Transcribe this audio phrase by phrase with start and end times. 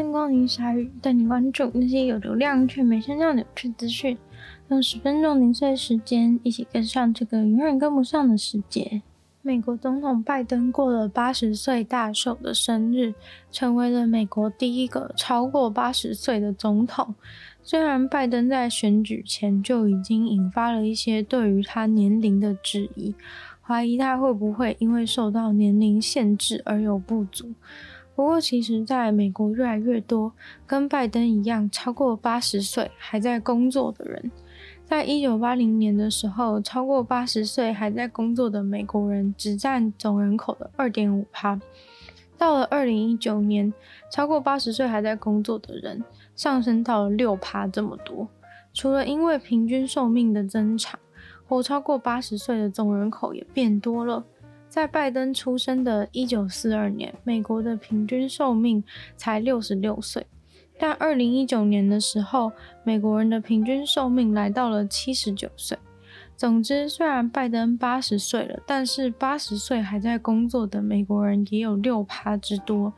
[0.00, 4.16] 欢迎光临鲨鱼，带你关注那些有流量却没声量的有趣资讯。
[4.68, 9.02] 用十分钟零碎时间，一起跟上这个永远跟不上的世界。
[9.42, 13.12] 美国总统拜登过了八十岁大寿的生日，
[13.52, 17.14] 成为了美国第一个超过八十岁的总统。
[17.62, 23.14] 虽然拜登在选举前就已经引发了一些对于他年龄的质疑，
[23.60, 27.52] 怀疑他会不会因为受到年龄限制而有不足。
[28.14, 30.32] 不过，其实在美国越来越多
[30.66, 34.30] 跟拜登一样超过八十岁还在工作的人。
[34.84, 41.58] 在一九八零年的时候，超过八十岁还在工作的美国人只占总人口的二点五趴。
[42.36, 43.72] 到了二零一九年，
[44.12, 46.02] 超过八十岁还在工作的人
[46.34, 48.28] 上升到了六趴这么多。
[48.74, 50.98] 除了因为平均寿命的增长，
[51.46, 54.24] 活超过八十岁的总人口也变多了。
[54.70, 58.84] 在拜登出生的一九四二年，美国的平均寿命
[59.16, 60.24] 才六十六岁，
[60.78, 62.52] 但二零一九年的时候，
[62.84, 65.76] 美国人的平均寿命来到了七十九岁。
[66.36, 72.94] 总之，虽然拜登八十岁了，但是八十岁还在工作的美国人也有六趴之多。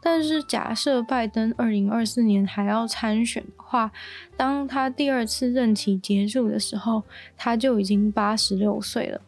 [0.00, 3.90] 但是，假设拜登二零二四年还要参选的话，
[4.36, 7.02] 当他第二次任期结束的时候，
[7.36, 9.20] 他就已经八十六岁了。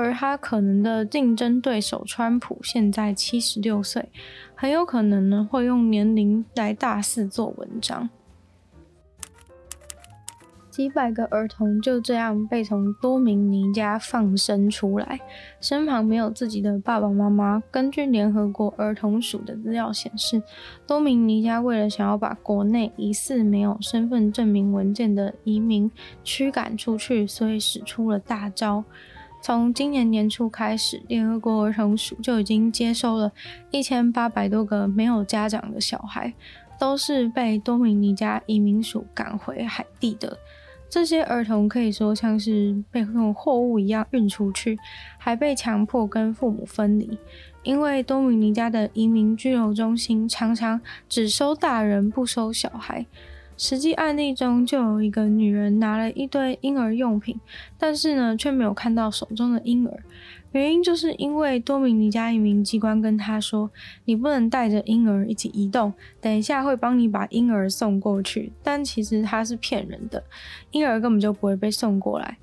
[0.00, 4.08] 而他可能的竞争对手川普现在七十六岁，
[4.54, 8.08] 很有可能呢会用年龄来大肆做文章。
[10.70, 15.20] 几百个儿童就这样被从多明尼加放生出来，
[15.60, 17.62] 身旁没有自己的爸爸妈妈。
[17.70, 20.42] 根据联合国儿童署的资料显示，
[20.86, 25.90] 多明尼加为了想要把国内疑似没有身份证明文件的移民
[26.24, 28.82] 驱赶出去，所以使出了大招。
[29.42, 33.32] 从今年年初开始，联合国儿童署就已经接收了
[33.70, 36.32] 一千八百多个没有家长的小孩，
[36.78, 40.36] 都是被多米尼加移民署赶回海地的。
[40.90, 44.78] 这些儿童可以说像是被用货物一样运出去，
[45.16, 47.16] 还被强迫跟父母分离，
[47.62, 53.06] 因为多米尼加的移民居留中心常常只收大人，不收小孩。
[53.60, 57.38] 实际案例中就有一个女人拿了一堆婴儿用品，
[57.76, 60.02] 但是呢却没有看到手中的婴儿。
[60.52, 63.70] 原因就是因为多米尼加移民机关跟她说
[64.06, 70.24] ：“你不能带着婴儿一起移动，等一下会帮你把婴儿送过去。”但其实他是骗人的，
[70.70, 72.38] 婴儿根本就不会被送过来。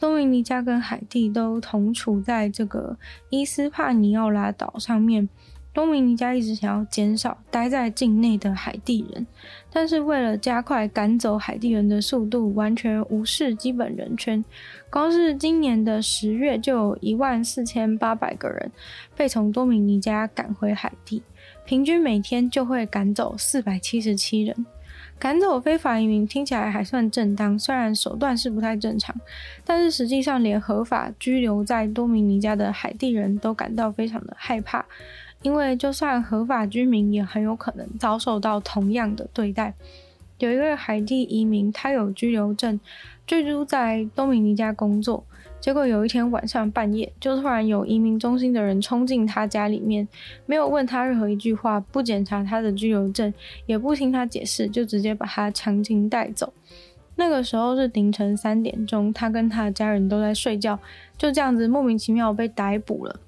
[0.00, 2.96] 多米尼加跟海地都同处在这个
[3.28, 5.28] 伊斯帕尼奥拉岛上面。
[5.76, 9.26] 多米尼加一直想要减少待在境内的海地人，
[9.70, 14.42] 但是为了加快赶走海地人的速度，完全无视基本人权。
[14.88, 18.72] 光是今年的十月，就有一万四千八百个人
[19.14, 21.22] 被从多米尼加赶回海地，
[21.66, 24.64] 平均每天就会赶走四百七十七人。
[25.18, 29.14] 赶走非法移民听起来还算正当，虽然手段是不太正常，
[29.62, 34.82] 但是实际上连合法居留在多米尼加的海地人都感到非常的害怕。
[35.42, 39.74] 因为就算合法居民，也很有可能遭受到同样的对待。
[40.38, 42.78] 有一位海地移民，他有居留证，
[43.26, 45.24] 居住在多米尼加工作。
[45.58, 50.06] 结果有一天晚上半夜，就突然有移民中心的人冲进他家里面，
[50.44, 53.32] 没有问他任何一句话，不检查他的居留证，
[53.64, 56.52] 也不听他解释，就直接把他强行带走。
[57.16, 60.78] 那个时候是凌晨三点钟，他跟他的家人都在睡觉，
[61.16, 63.18] 就这样子莫名其妙被逮捕了。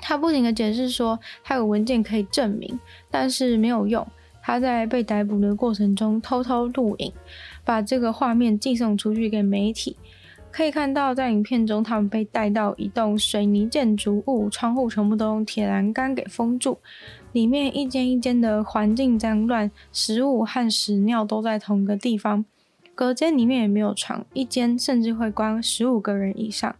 [0.00, 2.78] 他不停的解释说，他有文件可以证明，
[3.10, 4.06] 但是没有用。
[4.42, 7.12] 他在被逮捕的过程中偷偷录影，
[7.64, 9.96] 把这个画面寄送出去给媒体。
[10.50, 16.78] 可以看到，在影片中，他们被带到一栋水泥建筑物，窗户全部都用铁栏杆给封住，
[17.32, 22.46] 里面一间一间的环境脏乱，食物和屎尿都在同一个地方。
[22.98, 26.74] 隔间里面也没有床，一间甚至会关十五个人以上。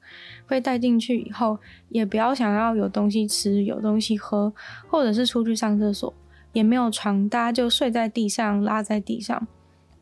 [0.49, 4.53] 被带进去以后，也不要想要有东西吃、有东西喝，
[4.89, 6.13] 或者是出去上厕所，
[6.53, 9.47] 也没有床，大家就睡在地上，拉在地上。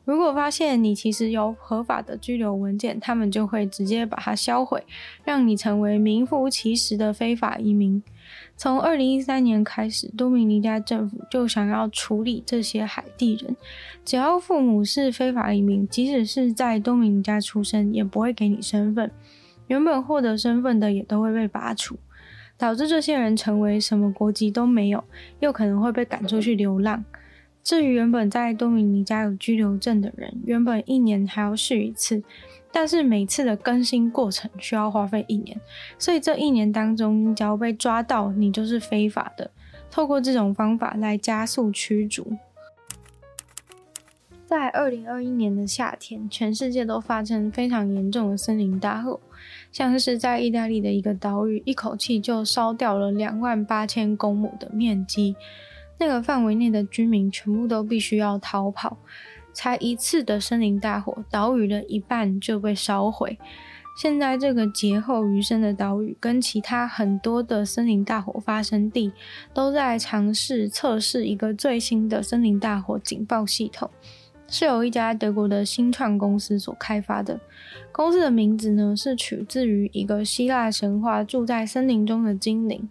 [0.07, 4.83] 如果发现你其实有合法的居留文件，他们就会直接把它销毁，
[5.23, 8.03] 让你成为名副其实的非法移民。
[8.57, 13.55] 从二零一三年开始，多米尼加政府就想要处理这些海地人。
[14.05, 19.11] 只要父母是非法移民，即使是在多米尼加出生，也不会给你身份。
[19.67, 21.99] 原本获得身份的也都会被拔除，
[22.57, 25.05] 导致这些人成为什么国籍都没有，
[25.41, 27.05] 又可能会被赶出去流浪。
[27.67, 32.23] 至于原本在多米尼加有居留证的人，原本一年还要续一次。
[32.71, 35.61] 但是每次的更新过程需要花费一年，
[35.99, 39.51] 所以这一年当中，你只要被抓到，你就是非法的。
[39.91, 42.35] 透过这种方法来加速驱逐。
[44.47, 49.19] 在二零二一年的夏天，全世界都发生非常严重的森林大火，
[49.73, 55.35] 像是在意大利的一个岛屿，一口气就烧掉了两万八千公亩的面积，
[55.99, 58.97] 那个范围内的居民全部都必须要逃跑。
[59.53, 63.39] 才一次的森林大火，岛屿的一半就被烧毁。
[63.97, 69.11] 现在这个劫后余生的岛屿，跟其他很多的森林大火发生地，
[69.55, 73.91] 都在尝试测试一个最新的森林大火警报系统，
[74.47, 77.41] 是由一家德国的新创公司所开发的。
[77.91, 82.87] 公司的名字呢，是取自于一个希腊神话住在森林中的精灵。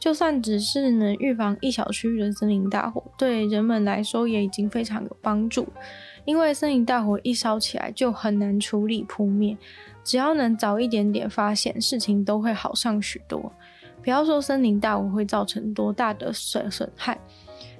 [0.00, 5.68] 就算只是能预防一小区域的森林大火，对人们来说也已经非常有帮助。
[6.24, 9.56] 因为森林大火一烧起来就很难处理扑灭，
[10.02, 13.52] 只要能早一点点发现，事情都会好上许多。
[14.02, 17.20] 不要说森林大火会造成多大的损损害，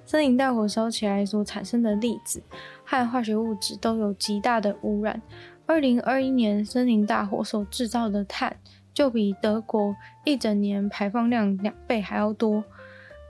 [0.05, 2.43] 森林大火烧起来所产生的粒子
[2.85, 5.23] 和化学物质都有极大的污染。
[5.65, 8.57] 二零二一年森林大火所制造的碳，
[8.93, 9.95] 就比德国
[10.25, 12.63] 一整年排放量两倍还要多。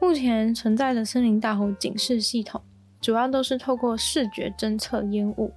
[0.00, 2.60] 目前存在的森林大火警示系统，
[3.00, 5.52] 主要都是透过视觉侦测烟雾，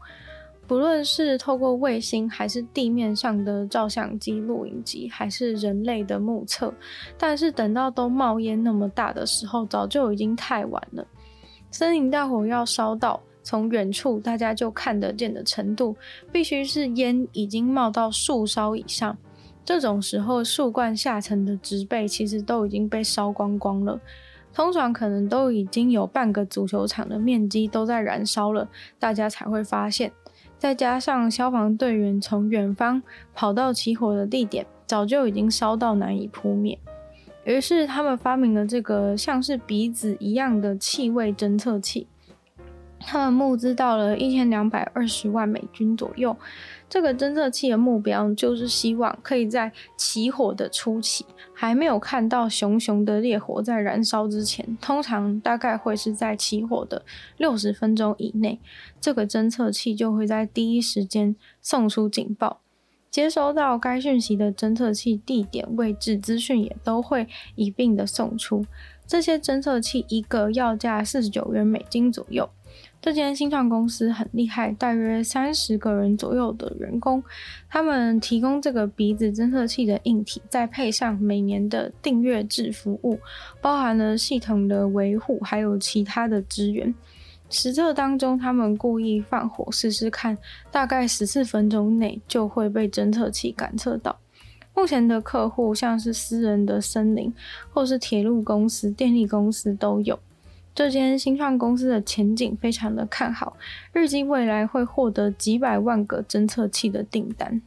[0.68, 6.74] 不论是透过卫星，还是地面上的照相机、录影机，还是人类的目测。
[7.18, 11.08] 但是等到都冒烟那么大的时候，早就已经太晚了。
[11.72, 15.96] 森林大火要烧到从远处大家就看得见的程度，
[16.32, 19.18] 必须是烟已经冒到树梢以上。
[19.66, 24.00] 这种时候，树冠下层的植被其实都已经被烧光光了，
[24.54, 28.68] 通常可能都已经有半个足球场的面积都在燃烧了，
[29.00, 30.12] 大家才会发现。
[30.58, 33.02] 再加上消防队员从远方
[33.34, 36.78] 跑到起火的地点，早就已经烧到难以扑灭。
[37.46, 42.08] 于是他们发明了这个像是鼻子一样的气味侦测器。
[43.06, 46.36] 他们募资到了一千两百二十万美金左右。
[46.90, 57.04] 这个侦测器的目标就是希望可以在起火的初期，还没有看到熊熊的烈火在燃烧之前，通常大概会是在起火的
[57.38, 58.60] 六十分钟以内，
[59.02, 62.60] 这个侦测器就会在第一时间送出警报。
[63.10, 68.66] 接收到该讯息的侦测器地点、位置资讯也都会一并的送出。
[69.06, 72.50] 这些侦测器一个要价四十九元美金左右。
[73.02, 77.22] 这间新创公司很厉害，大约三十个人左右的员工，
[77.70, 83.20] 他们提供这个鼻子侦测器的硬体，再配上每年的订阅制服务，
[83.62, 86.96] 包含了系统的维护，还有其他的资源。
[87.50, 90.38] 实测当中，他们故意放火试试看，
[90.72, 94.18] 大概十四分钟内就会被侦测器感测到。
[94.74, 97.32] 目前的客户像是私人的森林，
[97.72, 100.18] 或是铁路公司、电力公司都有。
[100.76, 103.56] 这间新创公司的前景非常的看好，
[103.94, 107.62] 预计未来会获得几百万个侦测器的订单。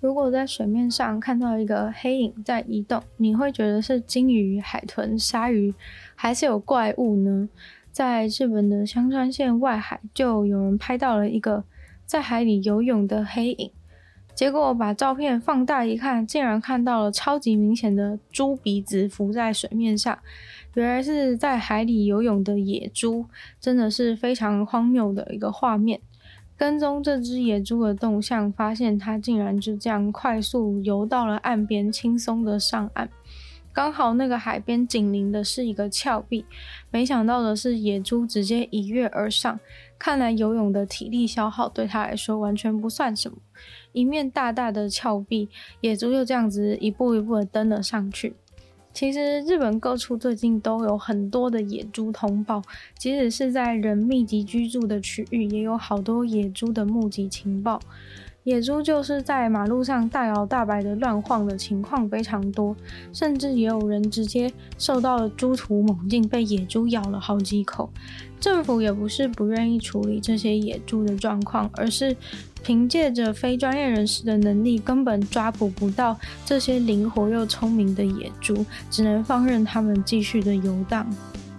[0.00, 5.72] 如果在水面上看到一个黑影在移动，你会觉得是鲸鱼、海豚、鲨鱼，
[6.16, 7.48] 还是有怪物呢？
[7.92, 11.62] 在日本的香川县外海，就有人拍到了一个
[12.04, 13.70] 在海里游泳的黑影，
[14.34, 20.18] 结果把照片放大一看，竟然看到了超级明显的猪鼻子浮在水面上。
[20.74, 23.26] 原来是在海里游泳的野猪，
[23.60, 26.00] 真的是非常荒谬的一个画面。
[26.56, 33.08] 跟踪这只野猪的动向，发现它竟然就这样快速游到了岸边，轻松的上岸。
[33.72, 36.44] 刚好那个海边紧邻的是一个峭壁，
[36.90, 39.58] 没想到的是野猪直接一跃而上。
[39.98, 43.38] 看来游泳的体力消耗对他来说完全不算什么。
[43.92, 45.48] 一面大大的峭壁，
[45.80, 48.34] 野猪就这样子一步一步的登了上去。
[48.92, 52.60] 其实日本各处最近都有很多的野猪通报，
[52.98, 57.80] 即使是在人密集居住的区域，也有好多野猪的目击情报。
[58.44, 62.74] 野猪就是在马路上大摇大摆的乱晃的情况非常多，
[63.12, 67.88] 甚至也有人直接受到了猪突猛进，被野猪咬了好几口。
[68.40, 72.16] 政府也不是不愿意处理这些野猪的状况，而是
[72.64, 81.08] 凭借着非专业人士的能力，根本抓捕不到这些灵活又聪明的野猪，只能放任他们继续的游荡。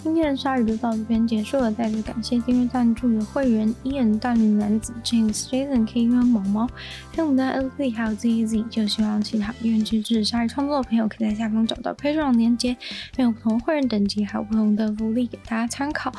[0.03, 6.67] 今天的鲨鱼就到这边结束了，再次感谢订阅赞助的会员：Ian、大龄男子、James、Jason、K、跟毛毛，
[7.15, 8.67] 还有我们的 LZ 还有 ZZ。
[8.67, 12.75] 就希望其他愿意支持鲨鱼创作的朋友，可以在下方找到 Patreon 连结，
[13.17, 16.11] 没有不同会员等级，还有不同的福利给大家参考。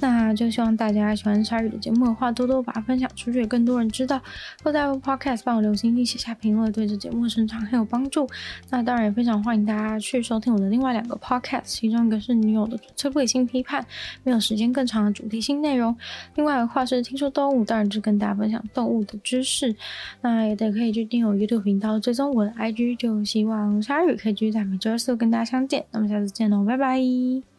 [0.00, 4.20] 那就希望大家喜欢鲨鱼的节目的话，多多把它分享出去，更多人知道。
[4.62, 8.28] 或在 Podcast 帮我留星星、写下评论，对这节目的成长很有帮助。
[8.68, 13.84] 那当然也非常欢迎大家去收听我的另外两个 Podcast，其中一个是女友的纯粹不理性批判，
[14.24, 15.96] 没有时间更长的主题性内容。
[16.34, 19.74] 另外的话是听说动物，当然就跟大家分享动物的知识。
[20.20, 22.96] 那也得可以去订阅我 YouTube 频道，追踪我的 IG。
[22.96, 25.84] 就希望鲨鱼可以继续在每周四跟大家相见。
[25.92, 27.49] 那么下次见喽，拜拜。